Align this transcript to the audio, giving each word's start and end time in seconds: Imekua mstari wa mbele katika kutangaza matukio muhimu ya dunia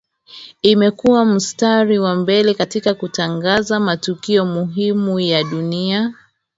Imekua 0.61 1.25
mstari 1.25 1.99
wa 1.99 2.15
mbele 2.15 2.53
katika 2.53 2.93
kutangaza 2.93 3.79
matukio 3.79 4.45
muhimu 4.45 5.19
ya 5.19 5.43
dunia 5.43 6.13